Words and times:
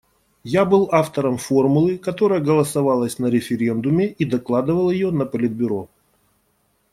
Я 0.43 0.65
был 0.65 0.89
автором 0.91 1.37
формулы, 1.37 1.99
которая 1.99 2.39
голосовалась 2.39 3.19
на 3.19 3.27
референдуме 3.27 4.07
и 4.07 4.25
докладывал 4.25 4.89
её 4.89 5.11
на 5.11 5.27
Политбюро. 5.27 5.89